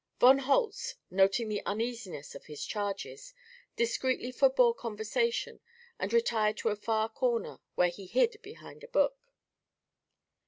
Von 0.19 0.39
Holtz, 0.47 0.95
noting 1.11 1.47
the 1.47 1.61
uneasiness 1.63 2.33
of 2.33 2.45
his 2.47 2.65
charges, 2.65 3.35
discreetly 3.75 4.31
forbore 4.31 4.75
conversation 4.75 5.59
and 5.99 6.11
retired 6.11 6.57
to 6.57 6.69
a 6.69 6.75
far 6.75 7.07
corner 7.07 7.59
where 7.75 7.89
he 7.89 8.07
hid 8.07 8.41
behind 8.41 8.83
a 8.83 8.87
book. 8.87 9.31